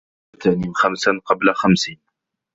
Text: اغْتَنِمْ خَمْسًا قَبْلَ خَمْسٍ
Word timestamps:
اغْتَنِمْ 0.35 0.73
خَمْسًا 0.73 1.19
قَبْلَ 1.25 1.53
خَمْسٍ 1.53 1.89